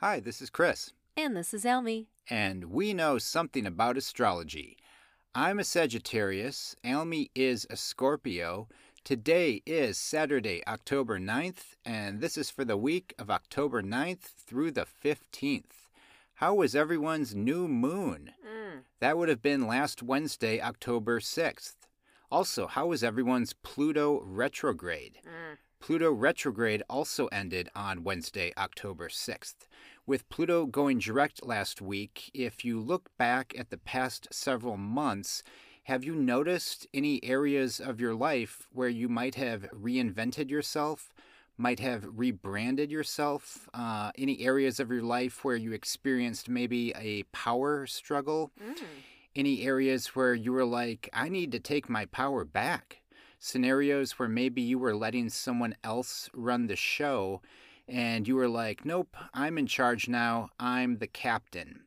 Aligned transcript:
Hi, 0.00 0.20
this 0.20 0.40
is 0.40 0.50
Chris, 0.50 0.92
And 1.16 1.36
this 1.36 1.52
is 1.52 1.64
Elmi. 1.64 2.06
and 2.30 2.64
we 2.66 2.94
know 2.94 3.18
something 3.18 3.66
about 3.66 3.96
astrology. 3.96 4.76
I'm 5.34 5.58
a 5.58 5.64
Sagittarius, 5.64 6.76
Almy 6.84 7.30
is 7.34 7.66
a 7.70 7.76
Scorpio. 7.76 8.68
Today 9.04 9.62
is 9.66 9.98
Saturday, 9.98 10.62
October 10.66 11.18
9th, 11.18 11.76
and 11.84 12.20
this 12.20 12.36
is 12.36 12.50
for 12.50 12.64
the 12.64 12.76
week 12.76 13.14
of 13.18 13.30
October 13.30 13.82
9th 13.82 14.20
through 14.20 14.70
the 14.72 14.86
15th. 14.86 15.88
How 16.34 16.54
was 16.54 16.76
everyone's 16.76 17.34
new 17.34 17.66
moon? 17.66 18.30
Mm. 18.46 18.82
That 19.00 19.18
would 19.18 19.28
have 19.28 19.42
been 19.42 19.66
last 19.66 20.02
Wednesday, 20.02 20.60
October 20.60 21.18
6th. 21.20 21.74
Also, 22.30 22.66
how 22.66 22.86
was 22.86 23.02
everyone's 23.02 23.52
Pluto 23.54 24.20
retrograde? 24.22 25.18
Mm. 25.26 25.56
Pluto 25.80 26.10
retrograde 26.12 26.82
also 26.88 27.26
ended 27.28 27.70
on 27.74 28.04
Wednesday, 28.04 28.52
October 28.58 29.08
6th. 29.08 29.54
With 30.06 30.28
Pluto 30.28 30.66
going 30.66 30.98
direct 30.98 31.46
last 31.46 31.80
week, 31.80 32.30
if 32.34 32.64
you 32.64 32.80
look 32.80 33.10
back 33.16 33.54
at 33.56 33.70
the 33.70 33.78
past 33.78 34.28
several 34.30 34.76
months, 34.76 35.42
have 35.84 36.04
you 36.04 36.14
noticed 36.14 36.86
any 36.92 37.22
areas 37.24 37.80
of 37.80 38.00
your 38.00 38.14
life 38.14 38.66
where 38.72 38.88
you 38.88 39.08
might 39.08 39.36
have 39.36 39.62
reinvented 39.70 40.50
yourself, 40.50 41.14
might 41.56 41.80
have 41.80 42.04
rebranded 42.14 42.90
yourself? 42.90 43.68
Uh, 43.72 44.10
any 44.18 44.40
areas 44.42 44.78
of 44.80 44.90
your 44.90 45.02
life 45.02 45.44
where 45.44 45.56
you 45.56 45.72
experienced 45.72 46.48
maybe 46.48 46.92
a 46.96 47.22
power 47.32 47.86
struggle? 47.86 48.50
Any 49.34 49.62
areas 49.62 50.08
where 50.08 50.34
you 50.34 50.52
were 50.52 50.64
like, 50.66 51.08
I 51.12 51.28
need 51.28 51.52
to 51.52 51.60
take 51.60 51.88
my 51.88 52.04
power 52.06 52.44
back? 52.44 53.00
Scenarios 53.38 54.12
where 54.12 54.28
maybe 54.28 54.60
you 54.60 54.78
were 54.78 54.96
letting 54.96 55.28
someone 55.28 55.74
else 55.84 56.28
run 56.34 56.66
the 56.66 56.76
show 56.76 57.40
and 57.86 58.28
you 58.28 58.34
were 58.34 58.48
like, 58.48 58.84
nope, 58.84 59.16
I'm 59.32 59.58
in 59.58 59.66
charge 59.66 60.08
now, 60.08 60.50
I'm 60.58 60.98
the 60.98 61.06
captain. 61.06 61.84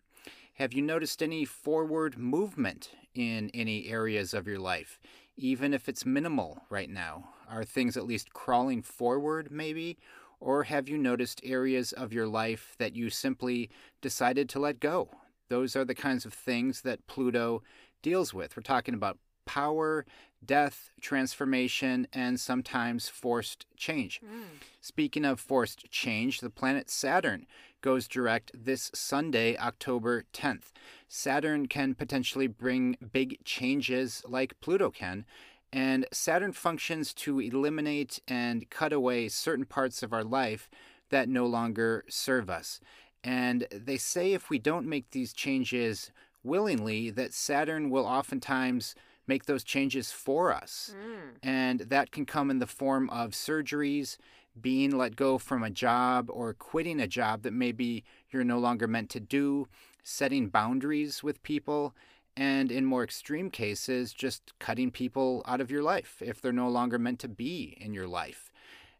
Have 0.55 0.73
you 0.73 0.81
noticed 0.81 1.21
any 1.21 1.45
forward 1.45 2.17
movement 2.17 2.91
in 3.13 3.51
any 3.53 3.87
areas 3.87 4.33
of 4.33 4.47
your 4.47 4.59
life, 4.59 4.99
even 5.37 5.73
if 5.73 5.89
it's 5.89 6.05
minimal 6.05 6.63
right 6.69 6.89
now? 6.89 7.29
Are 7.49 7.63
things 7.63 7.97
at 7.97 8.05
least 8.05 8.33
crawling 8.33 8.81
forward, 8.81 9.51
maybe? 9.51 9.97
Or 10.39 10.63
have 10.63 10.89
you 10.89 10.97
noticed 10.97 11.41
areas 11.43 11.91
of 11.93 12.13
your 12.13 12.27
life 12.27 12.75
that 12.79 12.95
you 12.95 13.09
simply 13.09 13.69
decided 14.01 14.49
to 14.49 14.59
let 14.59 14.79
go? 14.79 15.09
Those 15.49 15.75
are 15.75 15.85
the 15.85 15.93
kinds 15.93 16.25
of 16.25 16.33
things 16.33 16.81
that 16.81 17.05
Pluto 17.07 17.61
deals 18.01 18.33
with. 18.33 18.55
We're 18.55 18.63
talking 18.63 18.93
about 18.93 19.19
power, 19.45 20.05
death, 20.43 20.89
transformation, 21.01 22.07
and 22.13 22.39
sometimes 22.39 23.09
forced 23.09 23.65
change. 23.75 24.21
Mm. 24.23 24.45
Speaking 24.79 25.25
of 25.25 25.39
forced 25.39 25.89
change, 25.91 26.39
the 26.39 26.49
planet 26.49 26.89
Saturn 26.89 27.45
goes 27.81 28.07
direct 28.07 28.51
this 28.53 28.91
Sunday, 28.93 29.57
October 29.57 30.23
10th. 30.33 30.71
Saturn 31.07 31.67
can 31.67 31.95
potentially 31.95 32.47
bring 32.47 32.95
big 33.11 33.43
changes 33.43 34.23
like 34.27 34.59
Pluto 34.61 34.89
can, 34.89 35.25
and 35.73 36.05
Saturn 36.11 36.53
functions 36.53 37.13
to 37.13 37.39
eliminate 37.39 38.19
and 38.27 38.69
cut 38.69 38.93
away 38.93 39.29
certain 39.29 39.65
parts 39.65 40.03
of 40.03 40.13
our 40.13 40.23
life 40.23 40.69
that 41.09 41.29
no 41.29 41.45
longer 41.45 42.03
serve 42.09 42.49
us. 42.49 42.79
And 43.23 43.67
they 43.71 43.97
say 43.97 44.33
if 44.33 44.49
we 44.49 44.59
don't 44.59 44.87
make 44.87 45.11
these 45.11 45.33
changes 45.33 46.11
willingly, 46.43 47.09
that 47.11 47.33
Saturn 47.33 47.89
will 47.89 48.05
oftentimes 48.05 48.95
make 49.27 49.45
those 49.45 49.63
changes 49.63 50.11
for 50.11 50.53
us. 50.53 50.95
Mm. 50.97 51.37
And 51.43 51.79
that 51.81 52.11
can 52.11 52.25
come 52.25 52.49
in 52.49 52.59
the 52.59 52.67
form 52.67 53.09
of 53.09 53.31
surgeries, 53.31 54.17
being 54.59 54.97
let 54.97 55.15
go 55.15 55.37
from 55.37 55.63
a 55.63 55.69
job, 55.69 56.29
or 56.29 56.53
quitting 56.53 56.99
a 56.99 57.07
job 57.07 57.43
that 57.43 57.53
maybe 57.53 58.03
you're 58.29 58.43
no 58.43 58.59
longer 58.59 58.87
meant 58.87 59.09
to 59.11 59.19
do, 59.19 59.67
setting 60.03 60.49
boundaries 60.49 61.23
with 61.23 61.43
people, 61.43 61.95
and 62.35 62.71
in 62.71 62.85
more 62.85 63.03
extreme 63.03 63.49
cases, 63.49 64.13
just 64.13 64.57
cutting 64.59 64.91
people 64.91 65.43
out 65.45 65.61
of 65.61 65.69
your 65.69 65.83
life 65.83 66.21
if 66.21 66.41
they're 66.41 66.51
no 66.51 66.69
longer 66.69 66.97
meant 66.97 67.19
to 67.19 67.27
be 67.27 67.77
in 67.79 67.93
your 67.93 68.07
life. 68.07 68.51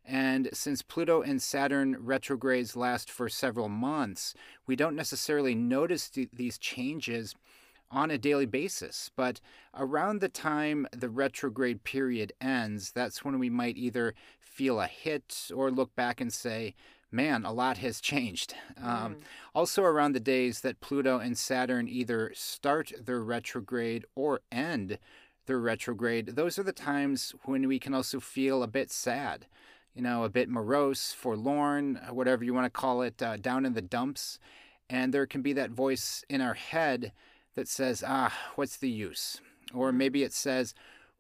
And 0.03 0.49
since 0.51 0.81
Pluto 0.81 1.21
and 1.21 1.41
Saturn 1.41 1.95
retrogrades 1.99 2.75
last 2.75 3.09
for 3.09 3.29
several 3.29 3.69
months, 3.69 4.33
we 4.65 4.75
don't 4.75 4.95
necessarily 4.95 5.55
notice 5.55 6.09
th- 6.09 6.29
these 6.33 6.57
changes 6.57 7.35
on 7.91 8.09
a 8.09 8.17
daily 8.17 8.45
basis. 8.45 9.11
But 9.15 9.41
around 9.75 10.21
the 10.21 10.29
time 10.29 10.87
the 10.91 11.09
retrograde 11.09 11.83
period 11.83 12.33
ends, 12.41 12.91
that's 12.91 13.23
when 13.23 13.37
we 13.39 13.49
might 13.49 13.77
either 13.77 14.13
feel 14.39 14.79
a 14.79 14.87
hit 14.87 15.49
or 15.53 15.71
look 15.71 15.95
back 15.95 16.21
and 16.21 16.31
say, 16.31 16.75
man, 17.11 17.45
a 17.45 17.51
lot 17.51 17.77
has 17.79 18.01
changed. 18.01 18.55
Um, 18.81 19.17
also, 19.53 19.83
around 19.83 20.13
the 20.13 20.19
days 20.19 20.61
that 20.61 20.81
Pluto 20.81 21.19
and 21.19 21.37
Saturn 21.37 21.87
either 21.87 22.31
start 22.33 22.91
their 22.99 23.21
retrograde 23.21 24.05
or 24.15 24.41
end 24.51 24.97
their 25.45 25.59
retrograde, 25.59 26.27
those 26.35 26.57
are 26.57 26.63
the 26.63 26.71
times 26.71 27.33
when 27.43 27.67
we 27.67 27.79
can 27.79 27.93
also 27.93 28.19
feel 28.19 28.63
a 28.63 28.67
bit 28.67 28.91
sad. 28.91 29.47
You 29.93 30.01
know, 30.01 30.23
a 30.23 30.29
bit 30.29 30.47
morose, 30.47 31.11
forlorn, 31.11 31.99
whatever 32.11 32.45
you 32.45 32.53
want 32.53 32.65
to 32.65 32.69
call 32.69 33.01
it, 33.01 33.21
uh, 33.21 33.35
down 33.35 33.65
in 33.65 33.73
the 33.73 33.81
dumps. 33.81 34.39
And 34.89 35.13
there 35.13 35.25
can 35.25 35.41
be 35.41 35.51
that 35.53 35.71
voice 35.71 36.23
in 36.29 36.39
our 36.39 36.53
head 36.53 37.11
that 37.55 37.67
says, 37.67 38.03
ah, 38.05 38.33
what's 38.55 38.77
the 38.77 38.89
use? 38.89 39.39
Or 39.73 39.91
maybe 39.91 40.23
it 40.23 40.33
says, 40.33 40.73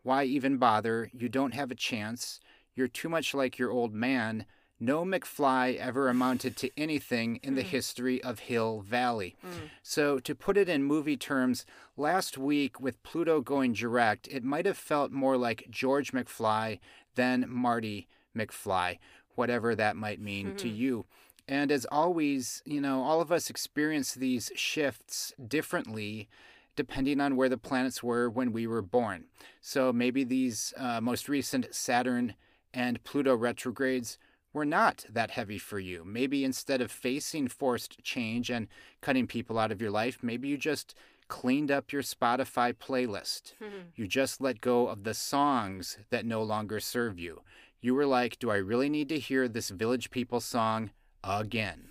why 0.03 0.23
even 0.23 0.57
bother? 0.57 1.09
You 1.13 1.29
don't 1.29 1.53
have 1.53 1.71
a 1.71 1.75
chance. 1.75 2.39
You're 2.75 2.87
too 2.87 3.09
much 3.09 3.33
like 3.33 3.57
your 3.57 3.71
old 3.71 3.93
man. 3.93 4.45
No 4.79 5.05
McFly 5.05 5.77
ever 5.77 6.09
amounted 6.09 6.57
to 6.57 6.71
anything 6.75 7.39
in 7.43 7.53
the 7.53 7.61
hmm. 7.61 7.69
history 7.69 8.23
of 8.23 8.39
Hill 8.39 8.81
Valley. 8.81 9.35
Hmm. 9.41 9.65
So, 9.83 10.17
to 10.17 10.33
put 10.33 10.57
it 10.57 10.67
in 10.67 10.83
movie 10.83 11.17
terms, 11.17 11.67
last 11.95 12.35
week 12.35 12.79
with 12.81 13.03
Pluto 13.03 13.41
going 13.41 13.73
direct, 13.73 14.27
it 14.27 14.43
might 14.43 14.65
have 14.65 14.77
felt 14.77 15.11
more 15.11 15.37
like 15.37 15.67
George 15.69 16.13
McFly 16.13 16.79
than 17.13 17.45
Marty 17.47 18.07
McFly, 18.35 18.97
whatever 19.35 19.75
that 19.75 19.95
might 19.95 20.19
mean 20.19 20.55
to 20.55 20.67
mm-hmm. 20.67 20.81
you. 20.81 21.05
And 21.47 21.71
as 21.71 21.85
always, 21.91 22.61
you 22.65 22.81
know, 22.81 23.03
all 23.03 23.21
of 23.21 23.31
us 23.31 23.49
experience 23.49 24.13
these 24.13 24.51
shifts 24.55 25.33
differently 25.47 26.29
depending 26.75 27.19
on 27.19 27.35
where 27.35 27.49
the 27.49 27.57
planets 27.57 28.01
were 28.01 28.29
when 28.29 28.51
we 28.51 28.65
were 28.65 28.81
born. 28.81 29.25
So 29.59 29.91
maybe 29.91 30.23
these 30.23 30.73
uh, 30.77 31.01
most 31.01 31.27
recent 31.27 31.73
Saturn 31.75 32.35
and 32.73 33.03
Pluto 33.03 33.35
retrogrades 33.35 34.17
were 34.53 34.65
not 34.65 35.05
that 35.09 35.31
heavy 35.31 35.57
for 35.57 35.79
you. 35.79 36.03
Maybe 36.05 36.43
instead 36.43 36.81
of 36.81 36.91
facing 36.91 37.47
forced 37.47 38.01
change 38.03 38.49
and 38.49 38.67
cutting 39.01 39.27
people 39.27 39.57
out 39.57 39.71
of 39.71 39.81
your 39.81 39.91
life, 39.91 40.19
maybe 40.21 40.47
you 40.47 40.57
just 40.57 40.95
cleaned 41.27 41.71
up 41.71 41.93
your 41.93 42.01
Spotify 42.01 42.73
playlist. 42.73 43.53
You 43.95 44.07
just 44.07 44.41
let 44.41 44.61
go 44.61 44.87
of 44.87 45.03
the 45.03 45.13
songs 45.13 45.97
that 46.09 46.25
no 46.25 46.41
longer 46.41 46.79
serve 46.79 47.19
you. 47.19 47.41
You 47.81 47.93
were 47.93 48.05
like, 48.05 48.39
do 48.39 48.49
I 48.49 48.55
really 48.55 48.89
need 48.89 49.09
to 49.09 49.19
hear 49.19 49.47
this 49.47 49.69
Village 49.69 50.09
People 50.09 50.39
song 50.39 50.91
again? 51.23 51.87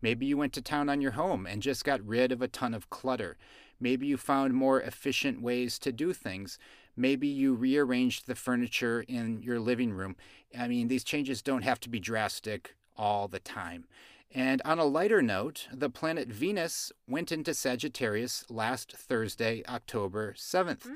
Maybe 0.00 0.26
you 0.26 0.36
went 0.36 0.52
to 0.54 0.62
town 0.62 0.88
on 0.88 1.00
your 1.00 1.12
home 1.12 1.46
and 1.46 1.62
just 1.62 1.84
got 1.84 2.06
rid 2.06 2.30
of 2.32 2.40
a 2.40 2.48
ton 2.48 2.72
of 2.74 2.88
clutter. 2.90 3.36
Maybe 3.80 4.06
you 4.06 4.16
found 4.16 4.54
more 4.54 4.80
efficient 4.80 5.40
ways 5.42 5.78
to 5.80 5.92
do 5.92 6.12
things. 6.12 6.58
Maybe 6.96 7.28
you 7.28 7.54
rearranged 7.54 8.26
the 8.26 8.34
furniture 8.34 9.04
in 9.06 9.42
your 9.42 9.60
living 9.60 9.92
room. 9.92 10.16
I 10.58 10.68
mean, 10.68 10.88
these 10.88 11.04
changes 11.04 11.42
don't 11.42 11.62
have 11.62 11.80
to 11.80 11.88
be 11.88 12.00
drastic 12.00 12.74
all 12.96 13.28
the 13.28 13.38
time. 13.38 13.86
And 14.34 14.60
on 14.64 14.78
a 14.78 14.84
lighter 14.84 15.22
note, 15.22 15.68
the 15.72 15.88
planet 15.88 16.28
Venus 16.28 16.92
went 17.08 17.32
into 17.32 17.54
Sagittarius 17.54 18.44
last 18.50 18.92
Thursday, 18.96 19.62
October 19.68 20.34
7th. 20.36 20.86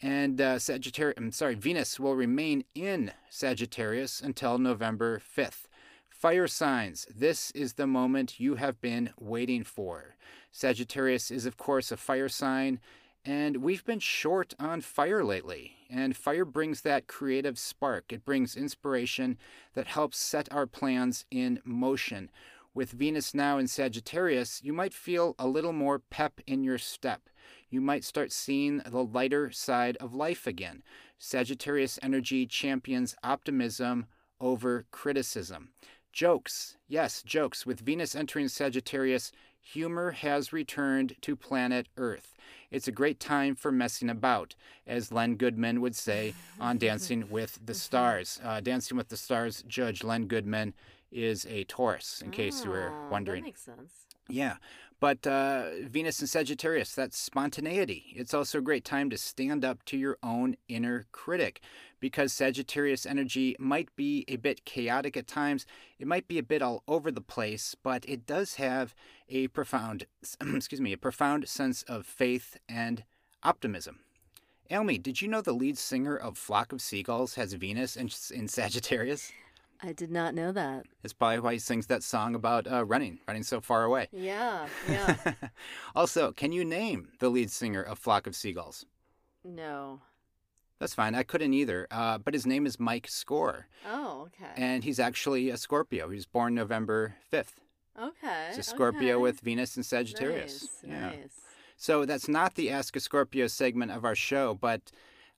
And 0.00 0.40
uh, 0.40 0.58
Sagittarius, 0.58 1.14
I'm 1.16 1.30
sorry, 1.32 1.54
Venus 1.54 2.00
will 2.00 2.16
remain 2.16 2.64
in 2.74 3.12
Sagittarius 3.30 4.20
until 4.20 4.58
November 4.58 5.20
5th. 5.20 5.68
Fire 6.22 6.46
signs, 6.46 7.04
this 7.12 7.50
is 7.50 7.72
the 7.72 7.86
moment 7.88 8.38
you 8.38 8.54
have 8.54 8.80
been 8.80 9.10
waiting 9.18 9.64
for. 9.64 10.14
Sagittarius 10.52 11.32
is, 11.32 11.46
of 11.46 11.56
course, 11.56 11.90
a 11.90 11.96
fire 11.96 12.28
sign, 12.28 12.78
and 13.24 13.56
we've 13.56 13.84
been 13.84 13.98
short 13.98 14.54
on 14.56 14.82
fire 14.82 15.24
lately. 15.24 15.72
And 15.90 16.16
fire 16.16 16.44
brings 16.44 16.82
that 16.82 17.08
creative 17.08 17.58
spark, 17.58 18.12
it 18.12 18.24
brings 18.24 18.54
inspiration 18.54 19.36
that 19.74 19.88
helps 19.88 20.16
set 20.16 20.46
our 20.52 20.64
plans 20.64 21.24
in 21.32 21.58
motion. 21.64 22.30
With 22.72 22.92
Venus 22.92 23.34
now 23.34 23.58
in 23.58 23.66
Sagittarius, 23.66 24.60
you 24.62 24.72
might 24.72 24.94
feel 24.94 25.34
a 25.40 25.48
little 25.48 25.72
more 25.72 25.98
pep 25.98 26.40
in 26.46 26.62
your 26.62 26.78
step. 26.78 27.22
You 27.68 27.80
might 27.80 28.04
start 28.04 28.30
seeing 28.30 28.80
the 28.86 29.02
lighter 29.02 29.50
side 29.50 29.96
of 29.96 30.14
life 30.14 30.46
again. 30.46 30.84
Sagittarius 31.18 31.98
energy 32.00 32.46
champions 32.46 33.16
optimism 33.24 34.06
over 34.40 34.86
criticism. 34.92 35.70
Jokes. 36.12 36.76
Yes, 36.88 37.22
jokes. 37.22 37.64
With 37.64 37.80
Venus 37.80 38.14
entering 38.14 38.48
Sagittarius, 38.48 39.32
humor 39.60 40.10
has 40.10 40.52
returned 40.52 41.16
to 41.22 41.34
planet 41.34 41.88
Earth. 41.96 42.34
It's 42.70 42.88
a 42.88 42.92
great 42.92 43.18
time 43.18 43.54
for 43.54 43.72
messing 43.72 44.10
about, 44.10 44.54
as 44.86 45.12
Len 45.12 45.36
Goodman 45.36 45.80
would 45.80 45.96
say 45.96 46.34
on 46.60 46.78
Dancing 46.78 47.30
with 47.30 47.58
the 47.64 47.74
Stars. 47.86 48.40
Uh, 48.44 48.60
Dancing 48.60 48.96
with 48.96 49.08
the 49.08 49.16
Stars 49.16 49.64
judge 49.66 50.04
Len 50.04 50.26
Goodman 50.26 50.74
is 51.10 51.46
a 51.46 51.64
Taurus, 51.64 52.22
in 52.24 52.30
case 52.30 52.64
you 52.64 52.70
were 52.70 52.92
wondering. 53.10 53.42
That 53.42 53.48
makes 53.48 53.62
sense. 53.62 54.06
Yeah. 54.28 54.56
But 55.02 55.26
uh, 55.26 55.64
Venus 55.82 56.20
and 56.20 56.28
Sagittarius, 56.28 56.94
that's 56.94 57.18
spontaneity. 57.18 58.12
It's 58.14 58.32
also 58.32 58.58
a 58.58 58.62
great 58.62 58.84
time 58.84 59.10
to 59.10 59.18
stand 59.18 59.64
up 59.64 59.84
to 59.86 59.96
your 59.96 60.16
own 60.22 60.54
inner 60.68 61.06
critic 61.10 61.60
because 61.98 62.32
Sagittarius 62.32 63.04
energy 63.04 63.56
might 63.58 63.88
be 63.96 64.24
a 64.28 64.36
bit 64.36 64.64
chaotic 64.64 65.16
at 65.16 65.26
times. 65.26 65.66
It 65.98 66.06
might 66.06 66.28
be 66.28 66.38
a 66.38 66.42
bit 66.44 66.62
all 66.62 66.84
over 66.86 67.10
the 67.10 67.20
place, 67.20 67.74
but 67.82 68.04
it 68.08 68.26
does 68.26 68.54
have 68.54 68.94
a 69.28 69.48
profound, 69.48 70.06
excuse 70.40 70.80
me, 70.80 70.92
a 70.92 70.96
profound 70.96 71.48
sense 71.48 71.82
of 71.82 72.06
faith 72.06 72.56
and 72.68 73.02
optimism. 73.42 74.04
Elmi, 74.70 75.02
did 75.02 75.20
you 75.20 75.26
know 75.26 75.40
the 75.40 75.52
lead 75.52 75.78
singer 75.78 76.16
of 76.16 76.38
Flock 76.38 76.72
of 76.72 76.80
Seagulls 76.80 77.34
has 77.34 77.54
Venus 77.54 77.96
in, 77.96 78.08
in 78.32 78.46
Sagittarius? 78.46 79.32
I 79.82 79.92
did 79.92 80.10
not 80.10 80.34
know 80.34 80.52
that. 80.52 80.84
It's 81.02 81.12
probably 81.12 81.40
why 81.40 81.54
he 81.54 81.58
sings 81.58 81.88
that 81.88 82.02
song 82.04 82.34
about 82.34 82.70
uh, 82.70 82.84
running, 82.84 83.18
running 83.26 83.42
so 83.42 83.60
far 83.60 83.82
away. 83.84 84.08
Yeah, 84.12 84.68
yeah. 84.88 85.16
also, 85.96 86.30
can 86.32 86.52
you 86.52 86.64
name 86.64 87.08
the 87.18 87.28
lead 87.28 87.50
singer 87.50 87.82
of 87.82 87.98
Flock 87.98 88.26
of 88.26 88.34
Seagulls? 88.36 88.86
no. 89.44 90.00
That's 90.78 90.94
fine. 90.96 91.14
I 91.14 91.22
couldn't 91.22 91.54
either. 91.54 91.86
Uh, 91.92 92.18
but 92.18 92.34
his 92.34 92.44
name 92.44 92.66
is 92.66 92.80
Mike 92.80 93.06
Score, 93.06 93.68
Oh, 93.88 94.22
okay. 94.26 94.50
and 94.56 94.82
he's 94.82 94.98
actually 94.98 95.48
a 95.48 95.56
Scorpio. 95.56 96.08
He 96.08 96.16
was 96.16 96.26
born 96.26 96.56
November 96.56 97.14
5th. 97.32 97.52
okay. 97.96 98.46
He's 98.48 98.58
a 98.58 98.62
Scorpio 98.64 99.14
okay. 99.14 99.22
with 99.22 99.38
Venus 99.42 99.76
and 99.76 99.86
Sagittarius. 99.86 100.62
Nice, 100.82 100.90
yeah. 100.90 101.06
nice. 101.10 101.40
So 101.76 102.04
that's 102.04 102.26
not 102.26 102.56
the 102.56 102.68
Ask 102.70 102.96
a 102.96 103.00
Scorpio 103.00 103.46
segment 103.46 103.92
of 103.92 104.04
our 104.04 104.16
show, 104.16 104.54
but 104.60 104.90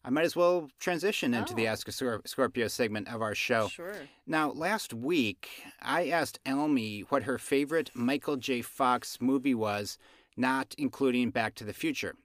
I 0.04 0.10
might 0.10 0.24
as 0.24 0.36
well 0.36 0.68
transition 0.78 1.32
into 1.32 1.54
the 1.54 1.66
Oh. 1.66 1.70
Ask 1.72 1.88
a 1.88 2.20
Scorpio 2.26 2.68
segment 2.68 3.08
of 3.08 3.22
our 3.22 3.34
show. 3.34 3.68
Sure. 3.68 3.94
Now, 4.26 4.50
last 4.52 4.92
week, 4.92 5.48
I 5.80 6.08
asked 6.08 6.38
Elmi 6.44 7.04
what 7.08 7.22
her 7.22 7.38
favorite 7.38 7.90
Michael 7.94 8.36
J. 8.36 8.60
Fox 8.60 9.18
movie 9.20 9.54
was, 9.54 9.96
not 10.36 10.74
including 10.76 11.30
Back 11.30 11.54
to 11.56 11.64
the 11.64 11.72
Future. 11.72 12.16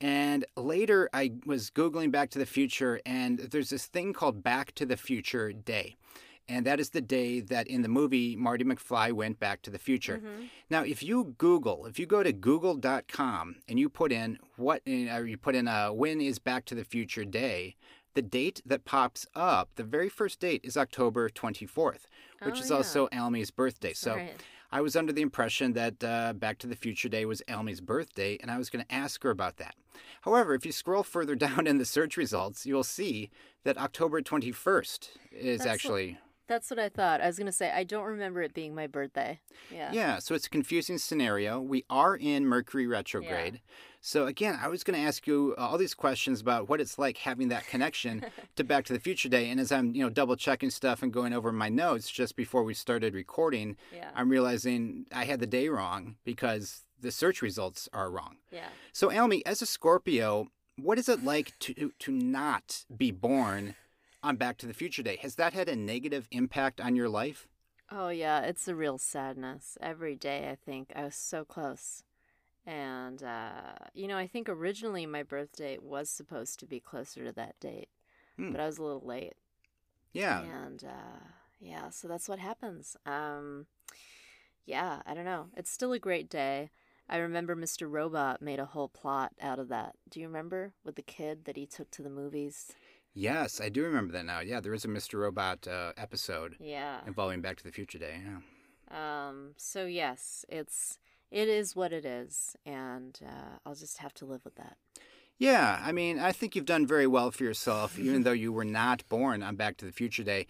And 0.00 0.46
later, 0.56 1.10
I 1.12 1.32
was 1.44 1.70
Googling 1.70 2.10
Back 2.10 2.30
to 2.30 2.38
the 2.38 2.46
Future, 2.46 3.00
and 3.04 3.38
there's 3.38 3.70
this 3.70 3.86
thing 3.86 4.14
called 4.14 4.42
Back 4.42 4.74
to 4.76 4.86
the 4.86 4.96
Future 4.96 5.52
Day. 5.52 5.96
And 6.48 6.66
that 6.66 6.80
is 6.80 6.90
the 6.90 7.00
day 7.00 7.40
that 7.40 7.66
in 7.68 7.82
the 7.82 7.88
movie 7.88 8.34
Marty 8.36 8.64
McFly 8.64 9.12
went 9.12 9.38
back 9.38 9.62
to 9.62 9.70
the 9.70 9.78
future. 9.78 10.18
Mhm. 10.18 10.48
Now, 10.68 10.82
if 10.82 11.02
you 11.02 11.34
Google, 11.38 11.86
if 11.86 11.98
you 11.98 12.06
go 12.06 12.22
to 12.22 12.32
google.com 12.32 13.56
and 13.68 13.78
you 13.78 13.88
put 13.88 14.12
in 14.12 14.38
what, 14.56 14.82
or 14.86 15.26
you 15.26 15.36
put 15.36 15.54
in 15.54 15.68
a 15.68 15.92
when 15.92 16.20
is 16.20 16.38
Back 16.38 16.64
to 16.66 16.74
the 16.74 16.84
Future 16.84 17.24
Day, 17.24 17.76
the 18.14 18.22
date 18.22 18.60
that 18.66 18.84
pops 18.84 19.26
up, 19.34 19.70
the 19.76 19.84
very 19.84 20.08
first 20.08 20.40
date 20.40 20.60
is 20.64 20.76
October 20.76 21.28
24th, 21.30 22.06
which 22.42 22.56
Oh, 22.56 22.60
is 22.60 22.70
yeah. 22.70 22.76
also 22.76 23.08
Almy's 23.12 23.50
birthday. 23.50 23.92
So 23.94 24.16
Right. 24.16 24.34
I 24.70 24.80
was 24.80 24.96
under 24.96 25.12
the 25.12 25.22
impression 25.22 25.74
that 25.74 26.02
uh, 26.02 26.32
Back 26.32 26.58
to 26.58 26.66
the 26.66 26.76
Future 26.76 27.08
Day 27.08 27.24
was 27.24 27.42
Almy's 27.48 27.80
birthday, 27.80 28.38
and 28.40 28.50
I 28.50 28.58
was 28.58 28.68
going 28.70 28.84
to 28.84 28.94
ask 28.94 29.22
her 29.22 29.30
about 29.30 29.58
that. 29.58 29.74
However, 30.22 30.54
if 30.54 30.64
you 30.66 30.72
scroll 30.72 31.02
further 31.02 31.34
down 31.46 31.66
in 31.66 31.78
the 31.78 31.84
search 31.84 32.16
results, 32.16 32.66
you'll 32.66 32.84
see 32.84 33.30
that 33.64 33.76
October 33.78 34.20
21st 34.22 35.10
is 35.30 35.58
That's 35.60 35.70
actually. 35.70 36.18
That's 36.48 36.70
what 36.70 36.78
I 36.78 36.88
thought. 36.88 37.20
I 37.20 37.26
was 37.26 37.36
going 37.38 37.46
to 37.46 37.52
say, 37.52 37.70
I 37.70 37.84
don't 37.84 38.04
remember 38.04 38.42
it 38.42 38.52
being 38.52 38.74
my 38.74 38.86
birthday. 38.86 39.40
Yeah. 39.70 39.90
Yeah, 39.92 40.18
so 40.18 40.34
it's 40.34 40.46
a 40.46 40.50
confusing 40.50 40.98
scenario. 40.98 41.60
We 41.60 41.84
are 41.88 42.16
in 42.16 42.46
Mercury 42.46 42.86
retrograde. 42.86 43.54
Yeah. 43.54 43.60
So 44.00 44.26
again, 44.26 44.58
I 44.60 44.66
was 44.68 44.82
going 44.82 45.00
to 45.00 45.06
ask 45.06 45.26
you 45.26 45.54
uh, 45.56 45.60
all 45.62 45.78
these 45.78 45.94
questions 45.94 46.40
about 46.40 46.68
what 46.68 46.80
it's 46.80 46.98
like 46.98 47.18
having 47.18 47.48
that 47.48 47.66
connection 47.68 48.24
to 48.56 48.64
Back 48.64 48.84
to 48.86 48.92
the 48.92 48.98
Future 49.00 49.28
Day. 49.28 49.48
And 49.50 49.60
as 49.60 49.70
I'm, 49.70 49.94
you 49.94 50.02
know, 50.02 50.10
double 50.10 50.34
checking 50.36 50.70
stuff 50.70 51.02
and 51.02 51.12
going 51.12 51.32
over 51.32 51.52
my 51.52 51.68
notes 51.68 52.10
just 52.10 52.34
before 52.36 52.64
we 52.64 52.74
started 52.74 53.14
recording, 53.14 53.76
Yeah. 53.94 54.10
I'm 54.14 54.28
realizing 54.28 55.06
I 55.12 55.24
had 55.24 55.38
the 55.40 55.46
day 55.46 55.68
wrong 55.68 56.16
because 56.24 56.82
the 57.00 57.12
search 57.12 57.40
results 57.42 57.88
are 57.92 58.10
wrong. 58.10 58.36
yeah. 58.50 58.68
So, 58.92 59.10
Almy, 59.10 59.44
as 59.46 59.62
a 59.62 59.66
Scorpio, 59.66 60.48
what 60.80 60.98
is 60.98 61.08
it 61.08 61.22
like 61.24 61.52
to 61.60 61.92
to 61.98 62.10
not 62.10 62.84
be 62.96 63.10
born 63.10 63.74
on 64.22 64.36
Back 64.36 64.58
to 64.58 64.66
the 64.66 64.74
Future 64.74 65.02
Day? 65.02 65.16
Has 65.22 65.34
that 65.36 65.52
had 65.52 65.68
a 65.68 65.76
negative 65.76 66.28
impact 66.30 66.80
on 66.80 66.94
your 66.96 67.08
life? 67.08 67.48
Oh, 67.90 68.08
yeah. 68.08 68.40
It's 68.40 68.68
a 68.68 68.74
real 68.74 68.98
sadness. 68.98 69.76
Every 69.80 70.14
day, 70.14 70.48
I 70.50 70.54
think. 70.54 70.92
I 70.94 71.04
was 71.04 71.14
so 71.14 71.44
close. 71.44 72.02
And, 72.64 73.22
uh, 73.22 73.74
you 73.92 74.06
know, 74.06 74.16
I 74.16 74.26
think 74.26 74.48
originally 74.48 75.04
my 75.04 75.22
birthday 75.22 75.78
was 75.80 76.08
supposed 76.08 76.60
to 76.60 76.66
be 76.66 76.78
closer 76.80 77.24
to 77.24 77.32
that 77.32 77.58
date, 77.60 77.88
Hmm. 78.36 78.52
but 78.52 78.60
I 78.60 78.66
was 78.66 78.78
a 78.78 78.82
little 78.84 79.04
late. 79.06 79.34
Yeah. 80.12 80.42
And, 80.42 80.84
uh, 80.84 81.18
yeah, 81.60 81.90
so 81.90 82.06
that's 82.06 82.28
what 82.28 82.38
happens. 82.38 82.96
Um, 83.04 83.66
yeah, 84.64 85.02
I 85.04 85.14
don't 85.14 85.24
know. 85.24 85.48
It's 85.56 85.70
still 85.70 85.92
a 85.92 85.98
great 85.98 86.30
day. 86.30 86.70
I 87.08 87.16
remember 87.16 87.56
Mr. 87.56 87.90
Robot 87.90 88.40
made 88.40 88.60
a 88.60 88.64
whole 88.64 88.88
plot 88.88 89.32
out 89.40 89.58
of 89.58 89.68
that. 89.68 89.96
Do 90.08 90.20
you 90.20 90.26
remember 90.28 90.72
with 90.84 90.94
the 90.94 91.02
kid 91.02 91.44
that 91.46 91.56
he 91.56 91.66
took 91.66 91.90
to 91.90 92.02
the 92.02 92.08
movies? 92.08 92.72
Yes, 93.14 93.60
I 93.60 93.68
do 93.68 93.82
remember 93.82 94.12
that 94.14 94.24
now. 94.24 94.40
Yeah, 94.40 94.60
there 94.60 94.72
is 94.74 94.84
a 94.84 94.88
Mr. 94.88 95.18
Robot 95.20 95.66
uh, 95.68 95.92
episode 95.96 96.56
Yeah. 96.58 97.00
involving 97.06 97.40
Back 97.42 97.56
to 97.58 97.64
the 97.64 97.72
Future 97.72 97.98
Day. 97.98 98.20
Yeah. 98.24 98.38
Um, 99.28 99.52
so 99.56 99.84
yes, 99.86 100.44
it's 100.48 100.98
it 101.30 101.48
is 101.48 101.74
what 101.74 101.92
it 101.92 102.04
is, 102.04 102.56
and 102.66 103.18
uh, 103.26 103.56
I'll 103.64 103.74
just 103.74 103.98
have 103.98 104.12
to 104.14 104.26
live 104.26 104.44
with 104.44 104.54
that. 104.56 104.76
Yeah, 105.38 105.80
I 105.82 105.92
mean, 105.92 106.18
I 106.18 106.30
think 106.32 106.54
you've 106.54 106.66
done 106.66 106.86
very 106.86 107.06
well 107.06 107.30
for 107.30 107.42
yourself, 107.44 107.98
even 107.98 108.22
though 108.22 108.32
you 108.32 108.52
were 108.52 108.66
not 108.66 109.02
born 109.08 109.42
on 109.42 109.56
Back 109.56 109.76
to 109.78 109.86
the 109.86 109.92
Future 109.92 110.22
Day. 110.22 110.46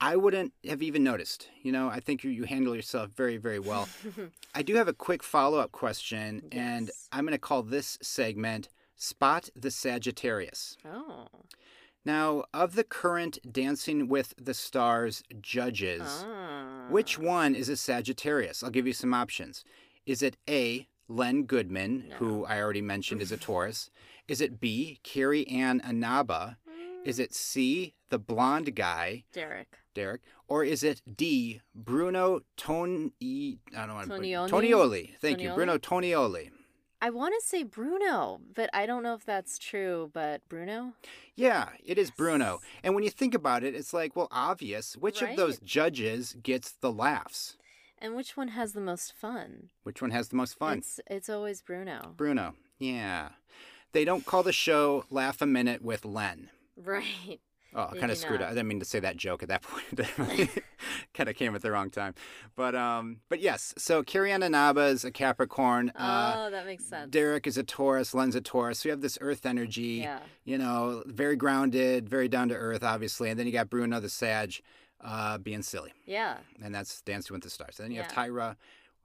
I 0.00 0.16
wouldn't 0.16 0.54
have 0.66 0.82
even 0.82 1.04
noticed. 1.04 1.48
You 1.62 1.72
know, 1.72 1.88
I 1.88 2.00
think 2.00 2.24
you, 2.24 2.30
you 2.30 2.44
handle 2.44 2.74
yourself 2.74 3.10
very, 3.10 3.36
very 3.36 3.58
well. 3.58 3.86
I 4.54 4.62
do 4.62 4.76
have 4.76 4.88
a 4.88 4.94
quick 4.94 5.22
follow 5.22 5.58
up 5.58 5.72
question, 5.72 6.42
and 6.52 6.90
I'm 7.12 7.24
going 7.24 7.32
to 7.32 7.38
call 7.38 7.62
this 7.62 7.98
segment 8.00 8.68
Spot 8.96 9.48
the 9.54 9.70
Sagittarius. 9.70 10.76
oh, 10.86 11.26
Now, 12.04 12.44
of 12.54 12.74
the 12.76 12.84
current 12.84 13.38
Dancing 13.52 14.08
with 14.08 14.34
the 14.40 14.54
Stars 14.54 15.22
judges, 15.40 16.24
Ah. 16.26 16.86
which 16.88 17.18
one 17.18 17.54
is 17.54 17.68
a 17.68 17.76
Sagittarius? 17.76 18.62
I'll 18.62 18.70
give 18.70 18.86
you 18.86 18.92
some 18.94 19.12
options. 19.12 19.64
Is 20.06 20.22
it 20.22 20.36
A, 20.48 20.88
Len 21.08 21.42
Goodman, 21.44 22.12
who 22.18 22.44
I 22.46 22.60
already 22.60 22.80
mentioned 22.80 23.20
is 23.20 23.32
a 23.32 23.36
Taurus? 23.48 23.90
Is 24.28 24.40
it 24.40 24.60
B, 24.60 24.98
Carrie 25.02 25.46
Ann 25.48 25.82
Inaba? 25.86 26.56
Is 27.04 27.18
it 27.18 27.34
C, 27.34 27.94
the 28.10 28.18
blonde 28.18 28.74
guy, 28.74 29.24
Derek? 29.32 29.78
Derek? 29.94 30.20
Or 30.48 30.64
is 30.64 30.82
it 30.82 31.02
D, 31.16 31.60
Bruno 31.74 32.40
Toni... 32.56 33.58
I 33.76 33.86
don't 33.86 33.94
want 33.94 34.08
to... 34.10 34.16
Tonioli? 34.18 34.48
Tonioli. 34.50 35.10
Thank 35.20 35.40
you. 35.40 35.52
Bruno 35.54 35.78
Tonioli. 35.78 36.50
I 37.02 37.10
want 37.10 37.34
to 37.40 37.46
say 37.46 37.62
Bruno, 37.62 38.40
but 38.54 38.68
I 38.72 38.84
don't 38.86 39.02
know 39.02 39.14
if 39.14 39.24
that's 39.24 39.58
true. 39.58 40.10
But 40.12 40.42
Bruno, 40.48 40.92
Yeah, 41.34 41.70
it 41.84 41.96
is 41.98 42.10
Bruno. 42.10 42.60
And 42.82 42.94
when 42.94 43.04
you 43.04 43.10
think 43.10 43.34
about 43.34 43.64
it, 43.64 43.74
it's 43.74 43.92
like, 43.94 44.14
well, 44.14 44.28
obvious. 44.30 44.96
Which 44.96 45.22
of 45.22 45.36
those 45.36 45.58
judges 45.60 46.36
gets 46.42 46.72
the 46.72 46.92
laughs? 46.92 47.56
and 48.02 48.16
which 48.16 48.34
one 48.34 48.48
has 48.48 48.72
the 48.72 48.80
most 48.80 49.12
fun? 49.12 49.68
Which 49.82 50.00
one 50.00 50.10
has 50.10 50.28
the 50.28 50.36
most 50.36 50.58
fun? 50.58 50.78
It's 50.78 51.00
it's 51.06 51.28
always 51.28 51.60
Bruno, 51.62 52.14
Bruno. 52.16 52.54
Yeah. 52.78 53.30
They 53.92 54.04
don't 54.04 54.24
call 54.24 54.42
the 54.42 54.52
show 54.52 55.04
Laugh 55.10 55.42
a 55.42 55.46
Minute 55.46 55.82
with 55.82 56.04
Len. 56.04 56.48
right? 56.76 57.40
Oh, 57.74 57.88
I 57.92 57.96
kind 57.98 58.10
of 58.10 58.18
screwed 58.18 58.42
up. 58.42 58.48
I 58.48 58.50
didn't 58.50 58.66
mean 58.68 58.80
to 58.80 58.84
say 58.84 58.98
that 59.00 59.16
joke 59.16 59.42
at 59.44 59.48
that 59.48 59.62
point. 60.16 60.50
kind 61.14 61.28
of 61.28 61.36
came 61.36 61.54
at 61.54 61.62
the 61.62 61.70
wrong 61.70 61.90
time. 61.90 62.14
But 62.56 62.74
um, 62.74 63.18
but 63.28 63.40
yes. 63.40 63.74
So 63.78 64.02
Carrie 64.02 64.32
Ann 64.32 64.42
Inaba 64.42 64.86
is 64.86 65.04
a 65.04 65.10
Capricorn. 65.10 65.90
Uh, 65.94 66.34
oh, 66.36 66.50
that 66.50 66.66
makes 66.66 66.84
sense. 66.84 67.10
Derek 67.10 67.46
is 67.46 67.56
a 67.56 67.62
Taurus. 67.62 68.12
Len's 68.14 68.34
a 68.34 68.40
Taurus. 68.40 68.80
So 68.80 68.88
you 68.88 68.90
have 68.90 69.00
this 69.02 69.18
Earth 69.20 69.46
energy. 69.46 70.00
Yeah. 70.02 70.18
You 70.44 70.58
know, 70.58 71.02
very 71.06 71.36
grounded, 71.36 72.08
very 72.08 72.28
down 72.28 72.48
to 72.48 72.54
earth, 72.56 72.82
obviously. 72.82 73.30
And 73.30 73.38
then 73.38 73.46
you 73.46 73.52
got 73.52 73.70
Bruno 73.70 74.00
the 74.00 74.08
Sag, 74.08 74.54
uh, 75.00 75.38
being 75.38 75.62
silly, 75.62 75.92
Yeah. 76.06 76.38
and 76.62 76.74
that's 76.74 77.00
Dancing 77.02 77.34
with 77.34 77.42
the 77.44 77.50
Stars. 77.50 77.78
And 77.78 77.84
then 77.86 77.92
you 77.92 78.02
have 78.02 78.10
Tyra. 78.10 78.56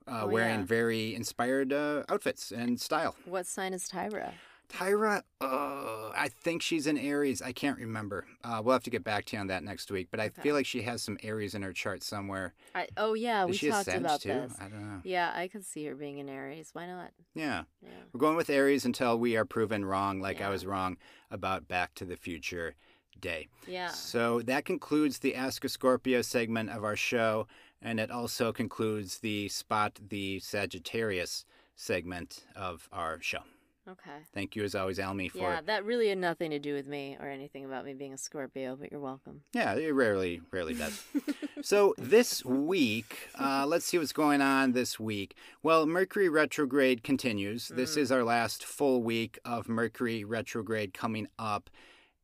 Uh, 0.07 0.21
Oh, 0.21 0.27
wearing 0.27 0.59
yeah. 0.59 0.65
very 0.67 1.15
inspired 1.15 1.73
uh, 1.73 2.03
outfits 2.09 2.51
and 2.51 2.79
style. 2.79 3.15
What 3.25 3.47
sign 3.47 3.73
is 3.73 3.89
Tyra? 3.89 4.33
Tyra, 4.69 5.21
uh, 5.41 6.09
I 6.15 6.29
think 6.29 6.61
she's 6.61 6.87
in 6.87 6.97
Aries. 6.97 7.41
I 7.41 7.51
can't 7.51 7.77
remember. 7.77 8.25
Uh, 8.43 8.61
we'll 8.63 8.73
have 8.73 8.83
to 8.83 8.89
get 8.89 9.03
back 9.03 9.25
to 9.25 9.35
you 9.35 9.39
on 9.39 9.47
that 9.47 9.63
next 9.63 9.89
week. 9.91 10.07
But 10.11 10.19
I 10.19 10.25
Okay. 10.27 10.41
feel 10.41 10.55
like 10.55 10.65
she 10.65 10.81
has 10.83 11.01
some 11.01 11.17
Aries 11.23 11.53
in 11.55 11.61
her 11.61 11.73
chart 11.73 12.03
somewhere. 12.03 12.53
I, 12.73 12.87
oh 12.97 13.13
yeah, 13.13 13.43
Is 13.45 13.49
we 13.51 13.57
she 13.57 13.69
talked 13.69 13.87
about 13.87 14.21
too? 14.21 14.29
this. 14.29 14.55
I 14.59 14.67
don't 14.67 14.81
know. 14.87 15.01
Yeah, 15.03 15.31
I 15.35 15.47
could 15.47 15.65
see 15.65 15.85
her 15.85 15.95
being 15.95 16.19
an 16.19 16.29
Aries. 16.29 16.69
Why 16.73 16.87
not? 16.87 17.11
Yeah, 17.33 17.63
Yeah. 17.81 17.89
we're 18.11 18.19
going 18.19 18.35
with 18.37 18.49
Aries 18.49 18.85
until 18.85 19.17
we 19.19 19.35
are 19.37 19.45
proven 19.45 19.85
wrong, 19.85 20.19
like 20.19 20.41
I 20.41 20.49
was 20.49 20.65
wrong 20.65 20.97
about 21.31 21.67
Back 21.67 21.93
to 21.95 22.05
the 22.05 22.15
Future 22.17 22.75
Day. 23.19 23.47
Yeah. 23.67 23.87
So 23.89 24.41
that 24.41 24.65
concludes 24.65 25.19
the 25.19 25.35
Ask 25.35 25.63
a 25.63 25.69
Scorpio 25.69 26.21
segment 26.21 26.69
of 26.69 26.83
our 26.83 26.95
show, 26.95 27.47
and 27.81 27.99
it 27.99 28.11
also 28.11 28.51
concludes 28.51 29.19
the 29.19 29.47
Spot 29.49 29.97
the 30.09 30.39
Sagittarius 30.39 31.45
segment 31.75 32.45
of 32.55 32.87
our 32.91 33.21
show. 33.21 33.39
Okay. 33.87 34.17
Thank 34.33 34.55
you, 34.55 34.63
as 34.63 34.73
always, 34.73 34.99
Almy, 34.99 35.29
for 35.29 35.37
Yeah, 35.37 35.61
that 35.65 35.85
really 35.85 36.09
had 36.09 36.17
nothing 36.17 36.49
to 36.51 36.59
do 36.59 36.73
with 36.73 36.87
me 36.87 37.17
or 37.19 37.27
anything 37.29 37.65
about 37.65 37.85
me 37.85 37.93
being 37.93 38.13
a 38.13 38.17
Scorpio, 38.17 38.75
but 38.75 38.91
you're 38.91 38.99
welcome. 38.99 39.41
Yeah, 39.53 39.75
it 39.75 39.93
rarely, 39.93 40.41
rarely 40.51 40.73
does. 40.73 41.03
So 41.61 41.95
this 41.97 42.45
week, 42.45 43.29
uh, 43.39 43.65
let's 43.65 43.85
see 43.87 43.97
what's 43.97 44.11
going 44.13 44.39
on 44.39 44.73
this 44.73 44.99
week. 44.99 45.35
Well, 45.63 45.87
Mercury 45.87 46.29
retrograde 46.29 47.01
continues. 47.03 47.69
This 47.69 47.95
Mm. 47.95 48.01
is 48.01 48.11
our 48.11 48.23
last 48.23 48.63
full 48.63 49.01
week 49.01 49.39
of 49.43 49.67
Mercury 49.67 50.23
retrograde 50.23 50.93
coming 50.93 51.27
up. 51.39 51.71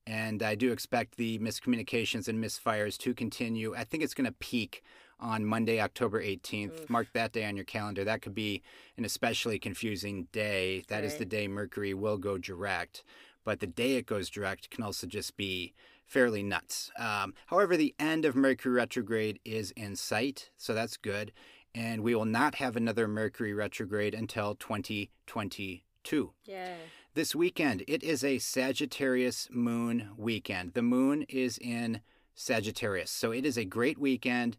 And 0.05 0.43
I 0.43 0.53
do 0.53 0.71
expect 0.71 1.17
the 1.17 1.39
miscommunications 1.39 2.27
and 2.27 2.43
misfires 2.43 2.97
to 2.99 3.15
continue. 3.15 3.73
I 3.75 3.83
think 3.83 4.03
it's 4.03 4.13
going 4.13 4.25
to 4.25 4.31
peak 4.33 4.83
on 5.21 5.45
Monday, 5.45 5.79
October 5.79 6.21
18th. 6.21 6.81
Oof. 6.81 6.89
Mark 6.89 7.07
that 7.13 7.31
day 7.31 7.45
on 7.45 7.55
your 7.55 7.65
calendar. 7.65 8.03
That 8.03 8.21
could 8.21 8.33
be 8.35 8.61
an 8.97 9.05
especially 9.05 9.59
confusing 9.59 10.27
day. 10.31 10.83
That 10.87 11.03
is 11.03 11.13
Right. 11.13 11.19
the 11.19 11.25
day 11.25 11.47
Mercury 11.47 11.93
will 11.93 12.17
go 12.17 12.37
direct. 12.37 13.03
But 13.43 13.59
the 13.59 13.67
day 13.67 13.95
it 13.95 14.05
goes 14.05 14.29
direct 14.29 14.69
can 14.69 14.83
also 14.83 15.07
just 15.07 15.35
be 15.37 15.73
fairly 16.05 16.43
nuts. 16.43 16.91
Um, 16.97 17.33
however, 17.47 17.77
the 17.77 17.95
end 17.97 18.25
of 18.25 18.35
Mercury 18.35 18.73
retrograde 18.75 19.39
is 19.45 19.71
in 19.71 19.95
sight, 19.95 20.49
so 20.57 20.73
that's 20.73 20.97
good. 20.97 21.31
And 21.73 22.01
we 22.01 22.13
will 22.13 22.25
not 22.25 22.55
have 22.55 22.75
another 22.75 23.07
Mercury 23.07 23.53
retrograde 23.53 24.13
until 24.13 24.55
2022. 24.55 26.33
Yay. 26.45 26.75
This 27.13 27.35
weekend, 27.35 27.83
it 27.87 28.03
is 28.03 28.23
a 28.23 28.39
Sagittarius 28.39 29.49
moon 29.51 30.11
weekend. 30.17 30.73
The 30.73 30.81
moon 30.81 31.23
is 31.23 31.57
in 31.57 32.01
Sagittarius, 32.35 33.11
so 33.11 33.31
it 33.31 33.45
is 33.45 33.57
a 33.57 33.65
great 33.65 33.97
weekend 33.97 34.57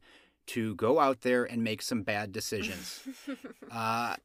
to 0.48 0.74
go 0.74 0.98
out 0.98 1.20
there 1.22 1.44
and 1.44 1.62
make 1.62 1.82
some 1.82 2.02
bad 2.02 2.32
decisions. 2.32 3.02
Uh, 3.70 4.16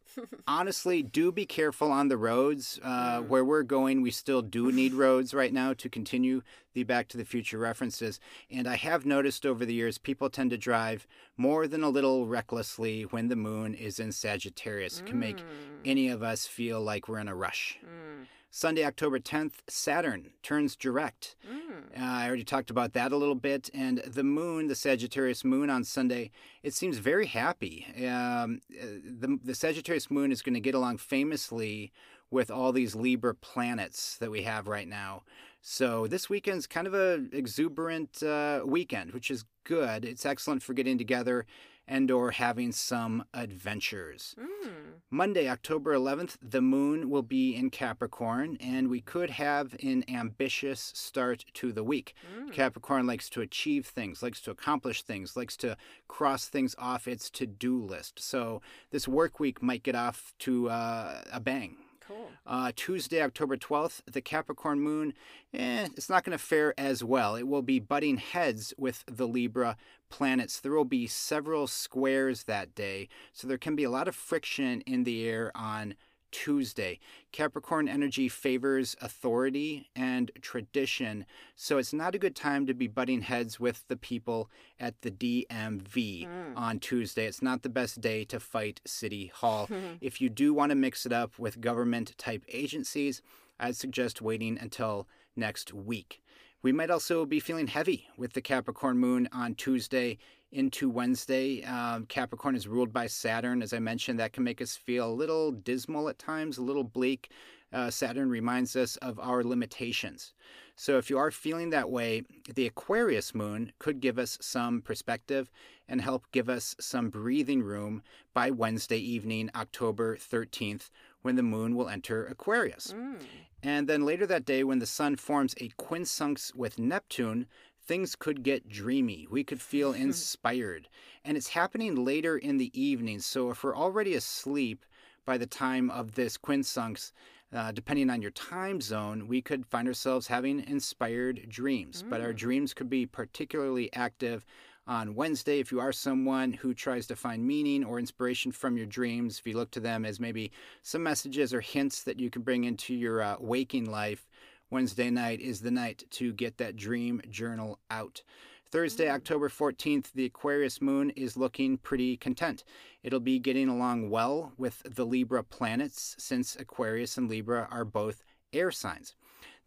honestly, 0.47 1.03
do 1.03 1.31
be 1.31 1.45
careful 1.45 1.91
on 1.91 2.07
the 2.07 2.17
roads. 2.17 2.79
Uh. 2.83 3.19
Where 3.21 3.45
we're 3.45 3.63
going, 3.63 4.01
we 4.01 4.11
still 4.11 4.41
do 4.41 4.71
need 4.71 4.93
roads 4.93 5.33
right 5.33 5.53
now 5.53 5.73
to 5.73 5.89
continue 5.89 6.41
the 6.73 6.83
Back 6.83 7.07
to 7.09 7.17
the 7.17 7.25
Future 7.25 7.57
references. 7.57 8.19
And 8.51 8.67
I 8.67 8.75
have 8.75 9.05
noticed 9.05 9.45
over 9.45 9.65
the 9.65 9.73
years, 9.73 9.97
people 9.97 10.29
tend 10.29 10.51
to 10.51 10.57
drive 10.57 11.07
more 11.37 11.67
than 11.67 11.83
a 11.83 11.89
little 11.89 12.27
recklessly 12.27 13.03
when 13.03 13.27
the 13.27 13.35
moon 13.35 13.73
is 13.73 13.99
in 13.99 14.11
Sagittarius. 14.11 14.99
It 14.99 15.05
can 15.05 15.19
make 15.19 15.37
Mm. 15.37 15.43
any 15.85 16.07
of 16.09 16.23
us 16.23 16.45
feel 16.47 16.81
like 16.81 17.07
we're 17.07 17.19
in 17.19 17.27
a 17.27 17.35
rush. 17.35 17.77
Mm. 17.83 18.25
Sunday, 18.49 18.85
October 18.85 19.19
10th, 19.19 19.55
Saturn 19.67 20.31
turns 20.41 20.75
direct. 20.75 21.35
Mm. 21.47 21.99
Uh, 21.99 22.03
I 22.03 22.27
already 22.27 22.43
talked 22.43 22.69
about 22.69 22.93
that 22.93 23.11
a 23.11 23.17
little 23.17 23.35
bit. 23.35 23.69
And 23.73 23.99
the 23.99 24.23
moon, 24.23 24.67
the 24.67 24.75
Sagittarius 24.75 25.43
moon 25.43 25.69
on 25.69 25.83
Sunday, 25.83 26.31
it 26.63 26.73
seems 26.73 26.97
very 26.97 27.25
happy. 27.25 27.85
Um, 27.97 28.61
uh, 28.71 28.85
the, 29.03 29.39
the 29.43 29.55
Sagittarius 29.55 30.09
moon 30.09 30.31
is 30.31 30.41
going 30.41 30.55
to 30.55 30.59
get 30.59 30.75
along 30.75 30.97
famously 30.97 31.91
with 32.31 32.49
all 32.49 32.71
these 32.71 32.95
Libra 32.95 33.35
planets 33.35 34.17
that 34.17 34.31
we 34.31 34.43
have 34.43 34.67
right 34.67 34.87
now. 34.87 35.23
So 35.61 36.07
this 36.07 36.29
weekend's 36.29 36.67
kind 36.67 36.87
of 36.87 36.93
a 36.93 37.25
exuberant 37.31 38.23
uh, 38.23 38.61
weekend, 38.65 39.11
which 39.11 39.29
is 39.29 39.45
good. 39.63 40.05
It's 40.05 40.25
excellent 40.25 40.63
for 40.63 40.73
getting 40.73 40.97
together 40.97 41.45
and 41.87 42.11
or 42.11 42.31
having 42.31 42.71
some 42.71 43.23
adventures. 43.33 44.35
Mm. 44.39 44.71
Monday, 45.09 45.49
October 45.49 45.95
11th, 45.95 46.37
the 46.41 46.61
moon 46.61 47.09
will 47.09 47.21
be 47.21 47.55
in 47.55 47.69
Capricorn, 47.69 48.57
and 48.59 48.89
we 48.89 48.99
could 48.99 49.29
have 49.29 49.75
an 49.81 50.03
ambitious 50.09 50.91
start 50.93 51.45
to 51.53 51.71
the 51.71 51.83
week. 51.83 52.13
Mm. 52.37 52.51
Capricorn 52.51 53.07
likes 53.07 53.29
to 53.29 53.41
achieve 53.41 53.85
things, 53.85 54.21
likes 54.21 54.41
to 54.41 54.51
accomplish 54.51 55.03
things, 55.03 55.37
likes 55.37 55.55
to 55.57 55.77
cross 56.07 56.47
things 56.47 56.75
off 56.77 57.07
its 57.07 57.29
to 57.29 57.45
do 57.45 57.81
list. 57.81 58.19
So 58.19 58.61
this 58.91 59.07
work 59.07 59.39
week 59.39 59.63
might 59.63 59.83
get 59.83 59.95
off 59.95 60.33
to 60.39 60.69
uh, 60.69 61.21
a 61.31 61.39
bang. 61.39 61.77
Cool. 62.07 62.31
Uh, 62.45 62.71
Tuesday, 62.75 63.21
October 63.21 63.57
12th, 63.57 64.01
the 64.09 64.21
Capricorn 64.21 64.79
moon, 64.79 65.13
eh, 65.53 65.87
it's 65.95 66.09
not 66.09 66.23
going 66.23 66.37
to 66.37 66.43
fare 66.43 66.73
as 66.77 67.03
well. 67.03 67.35
It 67.35 67.47
will 67.47 67.61
be 67.61 67.79
butting 67.79 68.17
heads 68.17 68.73
with 68.77 69.03
the 69.07 69.27
Libra 69.27 69.75
planets. 70.09 70.59
There 70.59 70.71
will 70.71 70.85
be 70.85 71.07
several 71.07 71.67
squares 71.67 72.43
that 72.43 72.73
day, 72.75 73.09
so 73.33 73.47
there 73.47 73.57
can 73.57 73.75
be 73.75 73.83
a 73.83 73.89
lot 73.89 74.07
of 74.07 74.15
friction 74.15 74.81
in 74.81 75.03
the 75.03 75.27
air 75.27 75.51
on 75.53 75.95
Tuesday. 76.31 76.99
Capricorn 77.31 77.87
energy 77.87 78.27
favors 78.29 78.95
authority 79.01 79.89
and 79.95 80.31
tradition, 80.41 81.25
so 81.55 81.77
it's 81.77 81.93
not 81.93 82.15
a 82.15 82.19
good 82.19 82.35
time 82.35 82.65
to 82.67 82.73
be 82.73 82.87
butting 82.87 83.21
heads 83.21 83.59
with 83.59 83.87
the 83.87 83.97
people 83.97 84.49
at 84.79 85.01
the 85.01 85.11
DMV 85.11 86.25
Mm. 86.27 86.53
on 86.57 86.79
Tuesday. 86.79 87.25
It's 87.25 87.41
not 87.41 87.61
the 87.63 87.69
best 87.69 88.01
day 88.01 88.23
to 88.25 88.39
fight 88.39 88.81
City 88.85 89.27
Hall. 89.33 89.69
If 90.01 90.21
you 90.21 90.29
do 90.29 90.53
want 90.53 90.69
to 90.71 90.75
mix 90.75 91.05
it 91.05 91.11
up 91.13 91.37
with 91.39 91.61
government 91.61 92.17
type 92.17 92.43
agencies, 92.47 93.21
I'd 93.59 93.75
suggest 93.75 94.21
waiting 94.21 94.57
until 94.59 95.07
next 95.35 95.73
week. 95.73 96.21
We 96.63 96.71
might 96.71 96.89
also 96.89 97.25
be 97.25 97.39
feeling 97.39 97.67
heavy 97.67 98.07
with 98.17 98.33
the 98.33 98.41
Capricorn 98.41 98.97
moon 98.97 99.29
on 99.31 99.53
Tuesday 99.53 100.17
into 100.51 100.89
Wednesday. 100.89 101.63
Um, 101.63 102.05
Capricorn 102.07 102.55
is 102.55 102.67
ruled 102.67 102.91
by 102.91 103.07
Saturn. 103.07 103.61
As 103.61 103.73
I 103.73 103.79
mentioned, 103.79 104.19
that 104.19 104.33
can 104.33 104.43
make 104.43 104.61
us 104.61 104.75
feel 104.75 105.09
a 105.09 105.13
little 105.13 105.51
dismal 105.51 106.09
at 106.09 106.17
times, 106.17 106.57
a 106.57 106.63
little 106.63 106.83
bleak. 106.83 107.31
Uh, 107.71 107.91
Saturn 107.91 108.29
reminds 108.29 108.75
us 108.75 108.95
of 108.97 109.19
our 109.19 109.43
limitations. 109.43 110.33
So 110.75 110.97
if 110.97 111.09
you 111.09 111.17
are 111.17 111.31
feeling 111.31 111.71
that 111.71 111.89
way, 111.89 112.23
the 112.53 112.65
Aquarius 112.65 113.35
moon 113.35 113.71
could 113.77 113.99
give 113.99 114.17
us 114.17 114.37
some 114.41 114.81
perspective 114.81 115.51
and 115.87 116.01
help 116.01 116.31
give 116.31 116.49
us 116.49 116.75
some 116.79 117.09
breathing 117.09 117.61
room 117.61 118.03
by 118.33 118.51
Wednesday 118.51 118.99
evening, 118.99 119.49
October 119.55 120.15
13th, 120.17 120.89
when 121.23 121.35
the 121.35 121.43
moon 121.43 121.75
will 121.75 121.89
enter 121.89 122.25
Aquarius. 122.25 122.93
Mm. 122.95 123.19
And 123.67 123.89
then 123.89 124.05
later 124.05 124.25
that 124.27 124.45
day, 124.45 124.63
when 124.63 124.79
the 124.79 124.85
sun 124.85 125.17
forms 125.17 125.53
a 125.57 125.67
quincunx 125.77 126.55
with 126.55 126.79
Neptune, 126.79 127.47
things 127.85 128.15
could 128.15 128.41
get 128.41 128.69
dreamy. 128.69 129.27
We 129.29 129.43
could 129.43 129.61
feel 129.61 129.91
inspired. 130.07 130.87
And 131.25 131.35
it's 131.35 131.49
happening 131.49 132.05
later 132.05 132.37
in 132.37 132.59
the 132.59 132.71
evening. 132.79 133.19
So 133.19 133.49
if 133.49 133.65
we're 133.65 133.75
already 133.75 134.13
asleep 134.13 134.85
by 135.25 135.37
the 135.37 135.45
time 135.45 135.89
of 135.89 136.13
this 136.13 136.37
quincunx, 136.37 137.11
uh, 137.51 137.73
depending 137.73 138.09
on 138.09 138.21
your 138.21 138.31
time 138.31 138.79
zone, 138.79 139.27
we 139.27 139.41
could 139.41 139.65
find 139.65 139.85
ourselves 139.85 140.27
having 140.27 140.63
inspired 140.65 141.49
dreams. 141.49 142.05
But 142.09 142.21
our 142.21 142.31
Mm. 142.31 142.37
dreams 142.37 142.73
could 142.73 142.89
be 142.89 143.05
particularly 143.05 143.91
active 143.93 144.45
on 144.87 145.15
Wednesday 145.15 145.59
if 145.59 145.71
you 145.71 145.79
are 145.79 145.91
someone 145.91 146.53
who 146.53 146.73
tries 146.73 147.07
to 147.07 147.15
find 147.15 147.45
meaning 147.45 147.83
or 147.83 147.99
inspiration 147.99 148.51
from 148.51 148.77
your 148.77 148.85
dreams. 148.85 149.39
If 149.39 149.47
you 149.47 149.55
look 149.55 149.71
to 149.71 149.79
them 149.79 150.05
as 150.05 150.19
maybe 150.19 150.51
some 150.81 151.03
messages 151.03 151.53
or 151.53 151.61
hints 151.61 152.03
that 152.03 152.19
you 152.19 152.29
can 152.29 152.41
bring 152.41 152.63
into 152.63 152.93
your 152.93 153.21
uh, 153.21 153.35
waking 153.39 153.91
life, 153.91 154.27
Wednesday 154.69 155.09
night 155.09 155.39
is 155.39 155.61
the 155.61 155.71
night 155.71 156.03
to 156.11 156.33
get 156.33 156.57
that 156.57 156.75
dream 156.75 157.21
journal 157.29 157.79
out. 157.89 158.23
Thursday, 158.69 159.05
Mm. 159.05 159.15
October 159.15 159.49
14th, 159.49 160.11
the 160.13 160.25
Aquarius 160.25 160.81
moon 160.81 161.11
is 161.11 161.37
looking 161.37 161.77
pretty 161.77 162.17
content. 162.17 162.63
It'll 163.01 163.21
be 163.21 163.39
getting 163.39 163.69
along 163.69 164.09
well 164.09 164.51
with 164.57 164.83
the 164.83 165.05
Libra 165.05 165.43
planets 165.43 166.15
since 166.19 166.55
Aquarius 166.55 167.17
and 167.17 167.29
Libra 167.29 167.67
are 167.71 167.85
both 167.85 168.23
air 168.51 168.71
signs. 168.71 169.15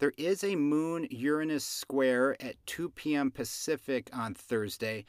There 0.00 0.14
is 0.16 0.42
a 0.42 0.56
moon 0.56 1.06
Uranus 1.10 1.62
square 1.62 2.34
at 2.40 2.56
2 2.64 2.88
p.m. 2.88 3.30
Pacific 3.30 4.08
on 4.14 4.32
Thursday. 4.32 5.04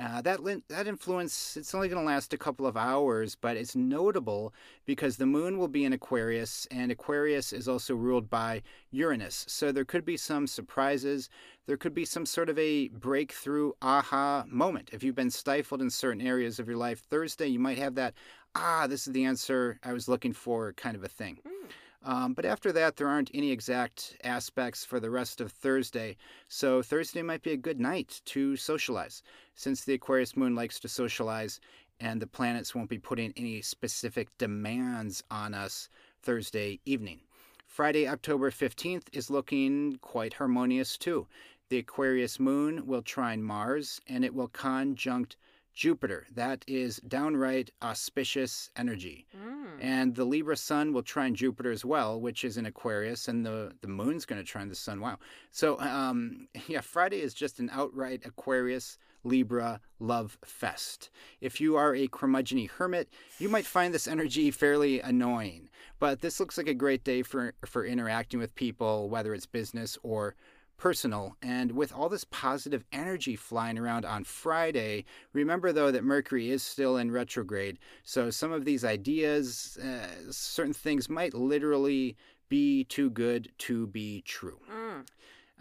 Uh, 0.00 0.20
that 0.22 0.40
that 0.68 0.88
influence 0.88 1.56
it's 1.56 1.72
only 1.76 1.88
going 1.88 2.02
to 2.02 2.04
last 2.04 2.32
a 2.32 2.38
couple 2.38 2.66
of 2.66 2.76
hours, 2.76 3.36
but 3.36 3.56
it's 3.56 3.76
notable 3.76 4.52
because 4.84 5.16
the 5.16 5.26
moon 5.26 5.58
will 5.58 5.68
be 5.68 5.84
in 5.84 5.92
Aquarius, 5.92 6.66
and 6.72 6.90
Aquarius 6.90 7.52
is 7.52 7.68
also 7.68 7.94
ruled 7.94 8.28
by 8.28 8.62
Uranus. 8.90 9.44
So 9.46 9.70
there 9.70 9.84
could 9.84 10.04
be 10.04 10.16
some 10.16 10.48
surprises. 10.48 11.28
There 11.66 11.76
could 11.76 11.94
be 11.94 12.04
some 12.04 12.26
sort 12.26 12.48
of 12.48 12.58
a 12.58 12.88
breakthrough 12.88 13.70
aha 13.80 14.44
moment. 14.48 14.90
If 14.92 15.04
you've 15.04 15.14
been 15.14 15.30
stifled 15.30 15.82
in 15.82 15.90
certain 15.90 16.26
areas 16.26 16.58
of 16.58 16.66
your 16.66 16.78
life, 16.78 16.98
Thursday 16.98 17.46
you 17.46 17.60
might 17.60 17.78
have 17.78 17.94
that 17.94 18.14
ah, 18.56 18.88
this 18.88 19.06
is 19.06 19.12
the 19.12 19.24
answer 19.24 19.78
I 19.84 19.92
was 19.92 20.08
looking 20.08 20.32
for 20.32 20.72
kind 20.72 20.96
of 20.96 21.04
a 21.04 21.08
thing. 21.08 21.38
Mm. 21.46 21.70
Um, 22.04 22.32
but 22.34 22.44
after 22.44 22.72
that, 22.72 22.96
there 22.96 23.06
aren't 23.06 23.30
any 23.32 23.52
exact 23.52 24.16
aspects 24.24 24.84
for 24.84 24.98
the 24.98 25.10
rest 25.10 25.40
of 25.40 25.52
Thursday. 25.52 26.16
So 26.48 26.82
Thursday 26.82 27.22
might 27.22 27.42
be 27.42 27.52
a 27.52 27.56
good 27.56 27.78
night 27.78 28.20
to 28.26 28.56
socialize, 28.56 29.22
since 29.54 29.84
the 29.84 29.94
Aquarius 29.94 30.36
moon 30.36 30.54
likes 30.54 30.80
to 30.80 30.88
socialize 30.88 31.60
and 32.00 32.20
the 32.20 32.26
planets 32.26 32.74
won't 32.74 32.90
be 32.90 32.98
putting 32.98 33.32
any 33.36 33.62
specific 33.62 34.28
demands 34.36 35.22
on 35.30 35.54
us 35.54 35.88
Thursday 36.20 36.80
evening. 36.84 37.20
Friday, 37.66 38.08
October 38.08 38.50
15th 38.50 39.06
is 39.12 39.30
looking 39.30 39.98
quite 40.02 40.34
harmonious 40.34 40.98
too. 40.98 41.28
The 41.68 41.78
Aquarius 41.78 42.40
moon 42.40 42.86
will 42.86 43.02
trine 43.02 43.42
Mars 43.42 44.00
and 44.08 44.24
it 44.24 44.34
will 44.34 44.48
conjunct 44.48 45.36
Jupiter. 45.74 46.26
That 46.34 46.64
is 46.66 46.96
downright 47.08 47.70
auspicious 47.82 48.70
energy. 48.76 49.26
Mm. 49.36 49.78
And 49.80 50.14
the 50.14 50.24
Libra 50.24 50.56
sun 50.56 50.92
will 50.92 51.02
trine 51.02 51.34
Jupiter 51.34 51.70
as 51.70 51.84
well, 51.84 52.20
which 52.20 52.44
is 52.44 52.56
in 52.56 52.66
Aquarius, 52.66 53.28
and 53.28 53.44
the, 53.44 53.72
the 53.80 53.88
moon's 53.88 54.24
going 54.24 54.40
to 54.40 54.46
trine 54.46 54.68
the 54.68 54.74
sun. 54.74 55.00
Wow. 55.00 55.18
So, 55.50 55.78
um, 55.80 56.48
yeah, 56.66 56.80
Friday 56.80 57.20
is 57.20 57.34
just 57.34 57.58
an 57.58 57.70
outright 57.72 58.22
Aquarius 58.24 58.98
Libra 59.24 59.80
love 60.00 60.36
fest. 60.44 61.10
If 61.40 61.60
you 61.60 61.76
are 61.76 61.94
a 61.94 62.08
curmudgeony 62.08 62.68
hermit, 62.68 63.08
you 63.38 63.48
might 63.48 63.66
find 63.66 63.94
this 63.94 64.08
energy 64.08 64.50
fairly 64.50 65.00
annoying. 65.00 65.70
But 66.00 66.20
this 66.20 66.40
looks 66.40 66.58
like 66.58 66.66
a 66.66 66.74
great 66.74 67.04
day 67.04 67.22
for, 67.22 67.54
for 67.64 67.84
interacting 67.84 68.40
with 68.40 68.54
people, 68.54 69.08
whether 69.08 69.32
it's 69.32 69.46
business 69.46 69.96
or 70.02 70.34
personal. 70.82 71.36
And 71.40 71.70
with 71.70 71.92
all 71.92 72.08
this 72.08 72.24
positive 72.24 72.84
energy 72.90 73.36
flying 73.36 73.78
around 73.78 74.04
on 74.04 74.24
Friday, 74.24 75.04
remember 75.32 75.70
though 75.70 75.92
that 75.92 76.02
Mercury 76.02 76.50
is 76.50 76.60
still 76.60 76.96
in 76.96 77.12
retrograde. 77.12 77.78
So 78.02 78.30
some 78.30 78.50
of 78.50 78.64
these 78.64 78.84
ideas, 78.84 79.78
uh, 79.80 80.32
certain 80.32 80.72
things 80.72 81.08
might 81.08 81.34
literally 81.34 82.16
be 82.48 82.82
too 82.82 83.10
good 83.10 83.52
to 83.58 83.86
be 83.86 84.22
true. 84.22 84.58
Mm. 84.68 85.06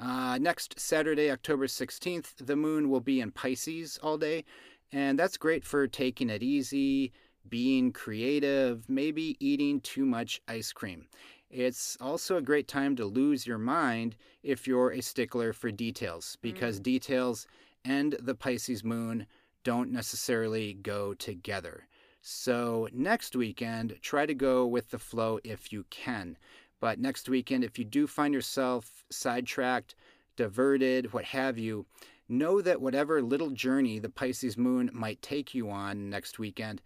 Uh, 0.01 0.39
next 0.39 0.79
Saturday, 0.79 1.29
October 1.29 1.67
16th, 1.67 2.43
the 2.43 2.55
moon 2.55 2.89
will 2.89 2.99
be 2.99 3.21
in 3.21 3.29
Pisces 3.29 3.99
all 4.01 4.17
day. 4.17 4.43
And 4.91 5.19
that's 5.19 5.37
great 5.37 5.63
for 5.63 5.85
taking 5.85 6.31
it 6.31 6.41
easy, 6.41 7.11
being 7.47 7.91
creative, 7.91 8.89
maybe 8.89 9.37
eating 9.39 9.81
too 9.81 10.07
much 10.07 10.41
ice 10.47 10.71
cream. 10.71 11.05
It's 11.51 11.97
also 11.99 12.37
a 12.37 12.41
great 12.41 12.69
time 12.69 12.95
to 12.95 13.05
lose 13.05 13.45
your 13.45 13.57
mind 13.57 14.15
if 14.41 14.67
you're 14.67 14.91
a 14.91 15.01
stickler 15.01 15.51
for 15.51 15.69
details, 15.69 16.37
because 16.41 16.79
Mm. 16.79 16.83
details 16.83 17.45
and 17.83 18.13
the 18.13 18.35
Pisces 18.35 18.83
moon 18.83 19.27
don't 19.63 19.91
necessarily 19.91 20.73
go 20.73 21.13
together. 21.13 21.87
So, 22.21 22.87
next 22.93 23.35
weekend, 23.35 23.97
try 24.01 24.25
to 24.25 24.33
go 24.33 24.65
with 24.65 24.91
the 24.91 24.99
flow 24.99 25.39
if 25.43 25.73
you 25.73 25.85
can. 25.89 26.37
But 26.79 26.99
next 26.99 27.27
weekend, 27.27 27.63
if 27.63 27.77
you 27.77 27.85
do 27.85 28.07
find 28.07 28.33
yourself 28.33 29.03
sidetracked, 29.09 29.95
diverted, 30.35 31.11
what 31.13 31.25
have 31.25 31.57
you, 31.57 31.85
know 32.29 32.61
that 32.61 32.81
whatever 32.81 33.21
little 33.21 33.49
journey 33.49 33.99
the 33.99 34.09
Pisces 34.09 34.57
moon 34.57 34.89
might 34.93 35.21
take 35.21 35.53
you 35.53 35.69
on 35.69 36.09
next 36.09 36.39
weekend, 36.39 36.81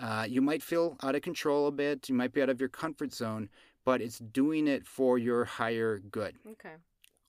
uh, 0.00 0.26
you 0.28 0.40
might 0.40 0.62
feel 0.62 0.96
out 1.02 1.14
of 1.14 1.22
control 1.22 1.66
a 1.66 1.72
bit, 1.72 2.08
you 2.08 2.14
might 2.14 2.32
be 2.32 2.42
out 2.42 2.48
of 2.48 2.60
your 2.60 2.68
comfort 2.68 3.12
zone, 3.12 3.48
but 3.88 4.02
it's 4.02 4.18
doing 4.18 4.68
it 4.68 4.86
for 4.86 5.16
your 5.16 5.46
higher 5.46 5.98
good. 5.98 6.34
Okay. 6.46 6.74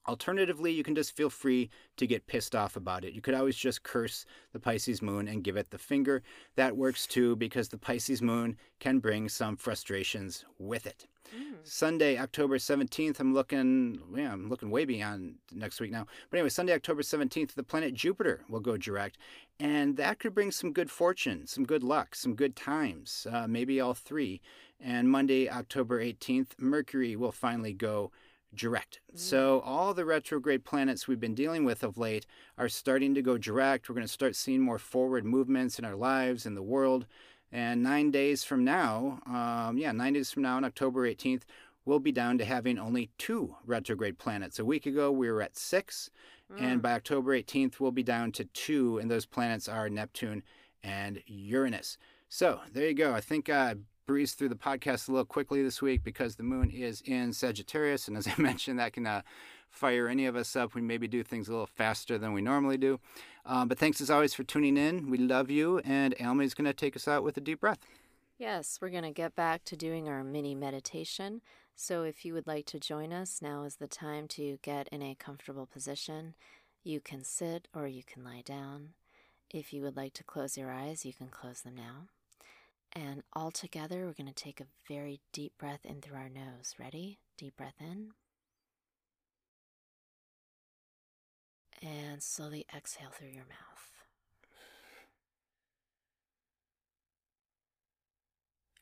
Alternatively, 0.08 0.72
you 0.72 0.82
can 0.82 0.94
just 0.94 1.14
feel 1.14 1.30
free 1.30 1.70
to 1.96 2.06
get 2.06 2.26
pissed 2.26 2.54
off 2.56 2.76
about 2.76 3.04
it. 3.04 3.12
You 3.12 3.20
could 3.20 3.34
always 3.34 3.56
just 3.56 3.82
curse 3.82 4.24
the 4.52 4.58
Pisces 4.60 5.02
moon 5.02 5.28
and 5.28 5.44
give 5.44 5.56
it 5.56 5.70
the 5.70 5.78
finger. 5.78 6.22
That 6.56 6.76
works 6.76 7.06
too 7.06 7.36
because 7.36 7.68
the 7.68 7.78
Pisces 7.78 8.22
moon 8.22 8.56
can 8.78 8.98
bring 8.98 9.28
some 9.28 9.56
frustrations 9.56 10.44
with 10.58 10.86
it. 10.86 11.06
Mm. 11.36 11.56
Sunday, 11.62 12.18
October 12.18 12.56
17th, 12.58 13.20
I'm 13.20 13.34
looking, 13.34 14.00
yeah, 14.16 14.32
I'm 14.32 14.48
looking 14.48 14.70
way 14.70 14.84
beyond 14.84 15.36
next 15.52 15.80
week 15.80 15.92
now. 15.92 16.06
But 16.30 16.38
anyway, 16.38 16.48
Sunday, 16.48 16.74
October 16.74 17.02
17th, 17.02 17.52
the 17.52 17.62
planet 17.62 17.94
Jupiter 17.94 18.40
will 18.48 18.60
go 18.60 18.76
direct. 18.76 19.18
And 19.60 19.96
that 19.96 20.18
could 20.18 20.34
bring 20.34 20.50
some 20.50 20.72
good 20.72 20.90
fortune, 20.90 21.46
some 21.46 21.64
good 21.64 21.84
luck, 21.84 22.14
some 22.14 22.34
good 22.34 22.56
times, 22.56 23.26
uh, 23.30 23.46
maybe 23.46 23.80
all 23.80 23.94
three. 23.94 24.40
And 24.80 25.10
Monday, 25.10 25.48
October 25.48 26.02
18th, 26.02 26.58
Mercury 26.58 27.14
will 27.14 27.32
finally 27.32 27.74
go 27.74 28.10
direct. 28.54 29.00
So 29.14 29.60
all 29.60 29.94
the 29.94 30.04
retrograde 30.04 30.64
planets 30.64 31.06
we've 31.06 31.20
been 31.20 31.34
dealing 31.34 31.64
with 31.64 31.82
of 31.82 31.98
late 31.98 32.26
are 32.58 32.68
starting 32.68 33.14
to 33.14 33.22
go 33.22 33.38
direct. 33.38 33.88
We're 33.88 33.94
going 33.94 34.06
to 34.06 34.12
start 34.12 34.36
seeing 34.36 34.60
more 34.60 34.78
forward 34.78 35.24
movements 35.24 35.78
in 35.78 35.84
our 35.84 35.94
lives, 35.94 36.46
in 36.46 36.54
the 36.54 36.62
world. 36.62 37.06
And 37.52 37.82
nine 37.82 38.10
days 38.10 38.44
from 38.44 38.64
now, 38.64 39.20
um, 39.26 39.76
yeah, 39.78 39.92
nine 39.92 40.12
days 40.12 40.30
from 40.30 40.42
now, 40.42 40.56
on 40.56 40.64
October 40.64 41.06
18th, 41.08 41.42
we'll 41.84 41.98
be 41.98 42.12
down 42.12 42.38
to 42.38 42.44
having 42.44 42.78
only 42.78 43.10
two 43.18 43.56
retrograde 43.66 44.18
planets. 44.18 44.58
A 44.58 44.64
week 44.64 44.86
ago, 44.86 45.10
we 45.10 45.30
were 45.30 45.42
at 45.42 45.56
six, 45.56 46.10
and 46.58 46.80
Mm. 46.80 46.82
by 46.82 46.92
October 46.92 47.32
18th, 47.34 47.80
we'll 47.80 47.90
be 47.92 48.02
down 48.02 48.32
to 48.32 48.44
two, 48.44 48.98
and 48.98 49.10
those 49.10 49.26
planets 49.26 49.68
are 49.68 49.88
Neptune 49.88 50.42
and 50.82 51.22
Uranus. 51.26 51.96
So 52.28 52.60
there 52.72 52.86
you 52.88 52.94
go. 52.94 53.14
I 53.14 53.20
think 53.20 53.48
I 53.48 53.76
breezed 54.10 54.36
through 54.36 54.48
the 54.48 54.56
podcast 54.56 55.08
a 55.08 55.12
little 55.12 55.24
quickly 55.24 55.62
this 55.62 55.80
week 55.80 56.02
because 56.02 56.34
the 56.34 56.42
moon 56.42 56.68
is 56.68 57.00
in 57.02 57.32
Sagittarius, 57.32 58.08
and 58.08 58.16
as 58.16 58.26
I 58.38 58.42
mentioned, 58.42 58.80
that 58.80 58.92
can 58.92 59.06
uh, 59.06 59.22
fire 59.68 60.08
any 60.08 60.26
of 60.26 60.34
us 60.34 60.56
up. 60.56 60.74
We 60.74 60.80
maybe 60.80 61.06
do 61.06 61.22
things 61.22 61.46
a 61.46 61.52
little 61.52 61.68
faster 61.68 62.18
than 62.18 62.32
we 62.32 62.42
normally 62.42 62.76
do. 62.76 62.98
Um, 63.46 63.68
but 63.68 63.78
thanks 63.78 64.00
as 64.00 64.10
always 64.10 64.34
for 64.34 64.42
tuning 64.42 64.76
in. 64.76 65.10
We 65.10 65.18
love 65.18 65.48
you, 65.48 65.78
and 65.84 66.16
Alma 66.20 66.42
is 66.42 66.54
going 66.54 66.64
to 66.64 66.72
take 66.72 66.96
us 66.96 67.06
out 67.06 67.22
with 67.22 67.36
a 67.36 67.40
deep 67.40 67.60
breath. 67.60 67.86
Yes, 68.36 68.80
we're 68.82 68.90
going 68.90 69.04
to 69.04 69.12
get 69.12 69.36
back 69.36 69.62
to 69.66 69.76
doing 69.76 70.08
our 70.08 70.24
mini 70.24 70.56
meditation. 70.56 71.40
So, 71.76 72.02
if 72.02 72.24
you 72.24 72.34
would 72.34 72.48
like 72.48 72.66
to 72.66 72.80
join 72.80 73.12
us, 73.12 73.40
now 73.40 73.62
is 73.62 73.76
the 73.76 73.86
time 73.86 74.26
to 74.28 74.58
get 74.60 74.88
in 74.88 75.02
a 75.02 75.14
comfortable 75.14 75.66
position. 75.66 76.34
You 76.82 76.98
can 76.98 77.22
sit 77.22 77.68
or 77.72 77.86
you 77.86 78.02
can 78.02 78.24
lie 78.24 78.42
down. 78.44 78.94
If 79.50 79.72
you 79.72 79.82
would 79.82 79.96
like 79.96 80.14
to 80.14 80.24
close 80.24 80.58
your 80.58 80.72
eyes, 80.72 81.06
you 81.06 81.12
can 81.12 81.28
close 81.28 81.60
them 81.60 81.76
now. 81.76 82.08
And 82.92 83.22
all 83.32 83.50
together, 83.52 84.06
we're 84.06 84.12
going 84.12 84.26
to 84.26 84.34
take 84.34 84.60
a 84.60 84.66
very 84.88 85.20
deep 85.32 85.52
breath 85.58 85.84
in 85.84 86.00
through 86.00 86.16
our 86.16 86.28
nose. 86.28 86.74
Ready? 86.78 87.18
Deep 87.38 87.56
breath 87.56 87.80
in. 87.80 88.10
And 91.82 92.22
slowly 92.22 92.66
exhale 92.76 93.10
through 93.10 93.28
your 93.28 93.44
mouth. 93.44 94.04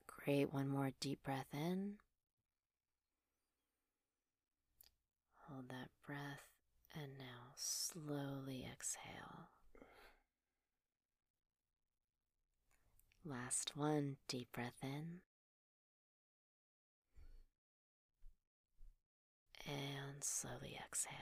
Great. 0.07 0.53
One 0.53 0.68
more 0.68 0.90
deep 1.01 1.23
breath 1.23 1.47
in. 1.53 1.94
Hold 5.49 5.68
that 5.68 5.90
breath. 6.07 6.49
And 6.94 7.18
now 7.18 7.53
slowly 7.57 8.66
exhale. 8.71 9.51
Last 13.29 13.73
one. 13.75 14.17
Deep 14.27 14.53
breath 14.53 14.79
in. 14.83 15.21
And 19.67 20.23
slowly 20.25 20.79
exhale. 20.83 21.12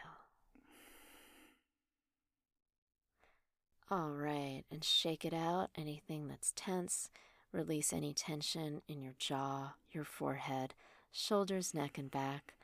All 3.91 4.11
right. 4.11 4.63
And 4.71 4.85
shake 4.85 5.25
it 5.25 5.35
out. 5.35 5.71
Anything 5.77 6.29
that's 6.29 6.53
tense. 6.55 7.11
Release 7.53 7.93
any 7.93 8.13
tension 8.13 8.83
in 8.87 9.01
your 9.03 9.15
jaw, 9.19 9.75
your 9.91 10.05
forehead, 10.05 10.75
shoulders, 11.11 11.75
neck, 11.75 11.97
and 11.99 12.11
back. 12.11 12.55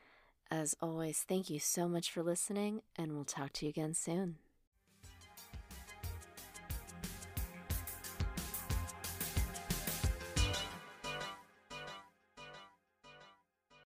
As 0.50 0.76
always, 0.82 1.24
thank 1.26 1.48
you 1.48 1.58
so 1.58 1.88
much 1.88 2.10
for 2.10 2.22
listening, 2.22 2.82
and 2.94 3.14
we'll 3.14 3.24
talk 3.24 3.54
to 3.54 3.64
you 3.64 3.70
again 3.70 3.94
soon. 3.94 4.36